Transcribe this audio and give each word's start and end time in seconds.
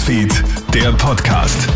Newsfeed, 0.00 0.32
der 0.72 0.92
Podcast. 0.92 1.68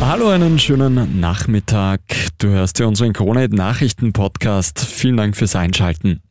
Hallo, 0.00 0.30
einen 0.30 0.58
schönen 0.58 1.20
Nachmittag. 1.20 2.00
Du 2.38 2.48
hörst 2.48 2.80
ja 2.80 2.86
unseren 2.86 3.12
Krone-Nachrichten-Podcast. 3.12 4.80
Vielen 4.80 5.16
Dank 5.16 5.36
fürs 5.36 5.54
Einschalten. 5.54 6.22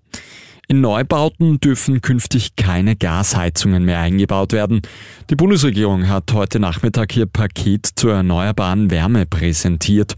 In 0.67 0.81
Neubauten 0.81 1.61
dürfen 1.61 2.01
künftig 2.01 2.57
keine 2.57 2.97
Gasheizungen 2.97 3.85
mehr 3.85 3.99
eingebaut 3.99 4.51
werden. 4.51 4.81
Die 5.29 5.35
Bundesregierung 5.35 6.09
hat 6.09 6.33
heute 6.33 6.59
Nachmittag 6.59 7.15
ihr 7.15 7.25
Paket 7.25 7.87
zur 7.95 8.15
erneuerbaren 8.15 8.91
Wärme 8.91 9.25
präsentiert. 9.25 10.15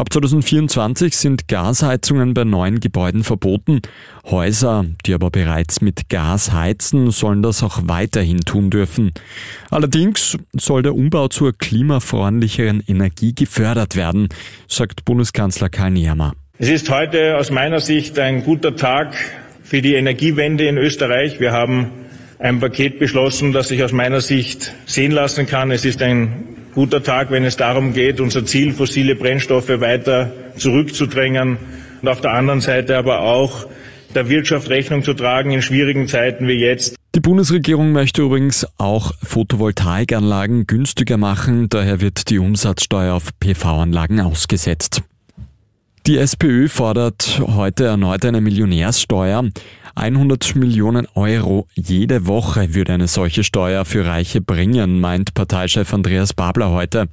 Ab 0.00 0.10
2024 0.10 1.14
sind 1.14 1.46
Gasheizungen 1.46 2.32
bei 2.32 2.44
neuen 2.44 2.80
Gebäuden 2.80 3.22
verboten. 3.22 3.82
Häuser, 4.24 4.86
die 5.04 5.12
aber 5.12 5.30
bereits 5.30 5.82
mit 5.82 6.08
Gas 6.08 6.52
heizen, 6.52 7.10
sollen 7.10 7.42
das 7.42 7.62
auch 7.62 7.80
weiterhin 7.84 8.40
tun 8.40 8.70
dürfen. 8.70 9.12
Allerdings 9.70 10.38
soll 10.54 10.82
der 10.82 10.94
Umbau 10.94 11.28
zur 11.28 11.52
klimafreundlicheren 11.52 12.82
Energie 12.88 13.34
gefördert 13.34 13.94
werden, 13.94 14.30
sagt 14.68 15.04
Bundeskanzler 15.04 15.68
Karl 15.68 15.90
Nehammer. 15.90 16.32
Es 16.56 16.70
ist 16.70 16.88
heute 16.88 17.36
aus 17.36 17.50
meiner 17.50 17.80
Sicht 17.80 18.18
ein 18.18 18.42
guter 18.42 18.76
Tag 18.76 19.14
für 19.62 19.82
die 19.82 19.96
Energiewende 19.96 20.66
in 20.66 20.78
Österreich. 20.78 21.40
Wir 21.40 21.52
haben 21.52 21.90
ein 22.38 22.58
Paket 22.58 22.98
beschlossen, 23.00 23.52
das 23.52 23.68
sich 23.68 23.84
aus 23.84 23.92
meiner 23.92 24.22
Sicht 24.22 24.72
sehen 24.86 25.12
lassen 25.12 25.44
kann. 25.46 25.70
Es 25.70 25.84
ist 25.84 26.00
ein 26.00 26.56
guter 26.74 27.02
Tag, 27.02 27.30
wenn 27.30 27.44
es 27.44 27.56
darum 27.56 27.92
geht, 27.92 28.20
unser 28.20 28.44
Ziel, 28.44 28.72
fossile 28.72 29.14
Brennstoffe 29.14 29.68
weiter 29.68 30.32
zurückzudrängen 30.56 31.58
und 32.02 32.08
auf 32.08 32.20
der 32.20 32.32
anderen 32.32 32.60
Seite 32.60 32.96
aber 32.96 33.20
auch 33.20 33.66
der 34.14 34.28
Wirtschaft 34.28 34.68
Rechnung 34.70 35.02
zu 35.02 35.14
tragen 35.14 35.50
in 35.50 35.62
schwierigen 35.62 36.08
Zeiten 36.08 36.48
wie 36.48 36.54
jetzt. 36.54 36.96
Die 37.14 37.20
Bundesregierung 37.20 37.92
möchte 37.92 38.22
übrigens 38.22 38.66
auch 38.78 39.12
Photovoltaikanlagen 39.22 40.66
günstiger 40.66 41.16
machen, 41.16 41.68
daher 41.68 42.00
wird 42.00 42.30
die 42.30 42.38
Umsatzsteuer 42.38 43.14
auf 43.14 43.30
PV-Anlagen 43.40 44.20
ausgesetzt. 44.20 45.02
Die 46.06 46.16
SPÖ 46.16 46.68
fordert 46.68 47.42
heute 47.46 47.84
erneut 47.84 48.24
eine 48.24 48.40
Millionärssteuer. 48.40 49.44
100 49.94 50.56
Millionen 50.56 51.06
Euro 51.14 51.66
jede 51.74 52.26
Woche 52.26 52.74
würde 52.74 52.94
eine 52.94 53.08
solche 53.08 53.44
Steuer 53.44 53.84
für 53.84 54.04
Reiche 54.04 54.40
bringen, 54.40 55.00
meint 55.00 55.34
Parteichef 55.34 55.92
Andreas 55.92 56.32
Babler 56.32 56.70
heute. 56.70 57.08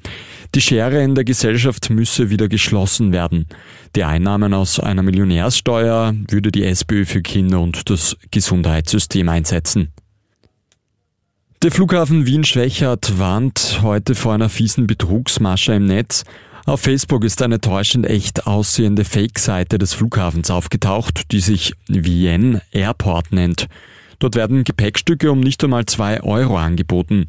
Die 0.55 0.61
Schere 0.61 1.03
in 1.03 1.15
der 1.15 1.23
Gesellschaft 1.23 1.89
müsse 1.89 2.29
wieder 2.29 2.47
geschlossen 2.47 3.11
werden. 3.11 3.47
Die 3.95 4.03
Einnahmen 4.03 4.53
aus 4.53 4.79
einer 4.79 5.03
Millionärssteuer 5.03 6.13
würde 6.29 6.51
die 6.51 6.63
SPÖ 6.63 7.05
für 7.05 7.21
Kinder 7.21 7.59
und 7.59 7.89
das 7.89 8.17
Gesundheitssystem 8.31 9.27
einsetzen. 9.29 9.93
Der 11.63 11.71
Flughafen 11.71 12.27
Wien-Schwächert 12.27 13.17
warnt 13.17 13.79
heute 13.81 14.13
vor 14.13 14.33
einer 14.35 14.47
fiesen 14.47 14.85
Betrugsmasche 14.85 15.73
im 15.73 15.85
Netz. 15.85 16.23
Auf 16.67 16.81
Facebook 16.81 17.23
ist 17.23 17.41
eine 17.41 17.61
täuschend 17.61 18.05
echt 18.05 18.45
aussehende 18.45 19.05
Fake-Seite 19.05 19.77
des 19.77 19.93
Flughafens 19.93 20.51
aufgetaucht, 20.51 21.31
die 21.31 21.39
sich 21.39 21.71
Vienne 21.87 22.61
Airport 22.73 23.31
nennt. 23.31 23.67
Dort 24.19 24.35
werden 24.35 24.65
Gepäckstücke 24.65 25.31
um 25.31 25.39
nicht 25.39 25.63
einmal 25.63 25.85
zwei 25.85 26.21
Euro 26.23 26.57
angeboten. 26.57 27.27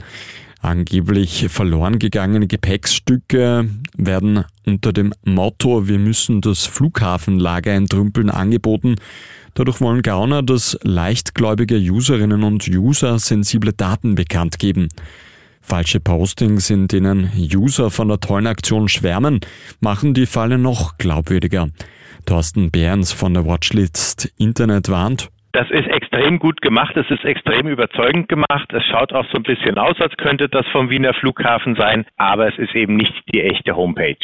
Angeblich 0.61 1.47
verloren 1.50 2.00
gegangene 2.00 2.48
Gepäckstücke 2.48 3.70
werden 3.97 4.45
unter 4.67 4.92
dem 4.92 5.14
Motto 5.22 5.86
Wir 5.86 6.00
müssen 6.00 6.41
das 6.41 6.67
Flughafenlager 6.67 7.73
entrümpeln 7.73 8.30
angeboten. 8.30 8.97
Dadurch 9.55 9.80
wollen 9.80 10.02
Gauner, 10.02 10.42
dass 10.42 10.77
leichtgläubige 10.83 11.77
Userinnen 11.77 12.42
und 12.42 12.67
User 12.67 13.20
sensible 13.20 13.73
Daten 13.73 14.17
bekannt 14.17 14.58
geben. 14.58 14.89
Falsche 15.69 16.00
Postings, 16.00 16.70
in 16.70 16.88
denen 16.88 17.30
User 17.36 17.91
von 17.91 18.08
der 18.08 18.20
tollen 18.20 18.47
Aktion 18.47 18.88
schwärmen, 18.88 19.40
machen 19.80 20.14
die 20.14 20.24
Falle 20.24 20.56
noch 20.56 20.96
glaubwürdiger. 20.96 21.68
Thorsten 22.24 22.70
Behrens 22.70 23.12
von 23.12 23.34
der 23.34 23.45
Watchlist 23.45 24.33
Internet 24.39 24.89
warnt, 24.89 25.29
das 25.52 25.70
ist 25.70 25.89
extrem 25.89 26.39
gut 26.39 26.61
gemacht, 26.62 26.96
es 26.96 27.11
ist 27.11 27.24
extrem 27.24 27.68
überzeugend 27.68 28.29
gemacht. 28.29 28.73
Es 28.73 28.84
schaut 28.84 29.12
auch 29.12 29.24
so 29.33 29.39
ein 29.39 29.42
bisschen 29.42 29.77
aus, 29.77 29.96
als 29.98 30.17
könnte 30.17 30.48
das 30.48 30.67
vom 30.68 30.89
Wiener 30.89 31.14
Flughafen 31.14 31.74
sein, 31.74 32.06
aber 32.17 32.48
es 32.48 32.58
ist 32.58 32.74
eben 32.74 32.96
nicht 32.96 33.14
die 33.33 33.42
echte 33.42 33.74
Homepage. 33.74 34.17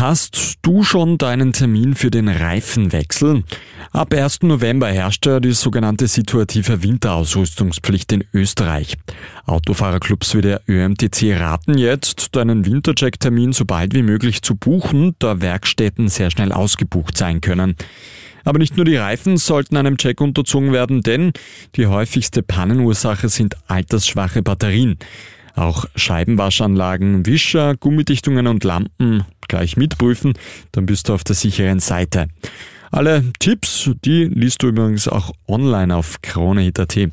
Hast 0.00 0.54
du 0.62 0.82
schon 0.82 1.18
deinen 1.18 1.52
Termin 1.52 1.94
für 1.94 2.10
den 2.10 2.28
Reifenwechsel? 2.28 3.44
Ab 3.92 4.14
1. 4.14 4.44
November 4.44 4.88
herrscht 4.88 5.26
ja 5.26 5.40
die 5.40 5.52
sogenannte 5.52 6.08
situative 6.08 6.82
Winterausrüstungspflicht 6.82 8.10
in 8.12 8.24
Österreich. 8.32 8.96
Autofahrerclubs 9.44 10.34
wie 10.34 10.40
der 10.40 10.62
ÖMTC 10.66 11.38
raten 11.38 11.76
jetzt, 11.76 12.34
deinen 12.34 12.64
Wintercheck-Termin 12.64 13.52
so 13.52 13.66
bald 13.66 13.92
wie 13.92 14.02
möglich 14.02 14.40
zu 14.40 14.54
buchen, 14.54 15.16
da 15.18 15.42
Werkstätten 15.42 16.08
sehr 16.08 16.30
schnell 16.30 16.52
ausgebucht 16.52 17.18
sein 17.18 17.42
können. 17.42 17.76
Aber 18.44 18.58
nicht 18.58 18.78
nur 18.78 18.86
die 18.86 18.96
Reifen 18.96 19.36
sollten 19.36 19.76
einem 19.76 19.98
Check 19.98 20.22
unterzogen 20.22 20.72
werden, 20.72 21.02
denn 21.02 21.34
die 21.76 21.88
häufigste 21.88 22.42
Pannenursache 22.42 23.28
sind 23.28 23.54
altersschwache 23.68 24.40
Batterien. 24.40 24.96
Auch 25.54 25.86
Scheibenwaschanlagen, 25.94 27.26
Wischer, 27.26 27.76
Gummidichtungen 27.76 28.46
und 28.46 28.64
Lampen 28.64 29.24
gleich 29.48 29.76
mitprüfen, 29.76 30.34
dann 30.72 30.86
bist 30.86 31.08
du 31.08 31.14
auf 31.14 31.24
der 31.24 31.34
sicheren 31.34 31.80
Seite. 31.80 32.28
Alle 32.92 33.24
Tipps, 33.38 33.90
die 34.04 34.24
liest 34.24 34.62
du 34.62 34.68
übrigens 34.68 35.06
auch 35.06 35.32
online 35.46 35.94
auf 35.94 36.22
KroneHit.at. 36.22 37.10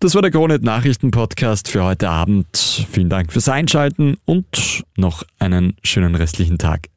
Das 0.00 0.14
war 0.14 0.22
der 0.22 0.32
Kronet 0.32 0.64
Nachrichten 0.64 1.12
Podcast 1.12 1.68
für 1.68 1.84
heute 1.84 2.08
Abend. 2.08 2.46
Vielen 2.90 3.10
Dank 3.10 3.32
fürs 3.32 3.48
Einschalten 3.48 4.16
und 4.24 4.82
noch 4.96 5.22
einen 5.38 5.76
schönen 5.84 6.16
restlichen 6.16 6.58
Tag. 6.58 6.88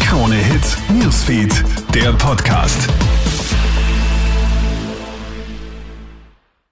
KroneHit 0.00 0.76
Newsfeed, 1.00 1.64
der 1.94 2.12
Podcast. 2.14 2.88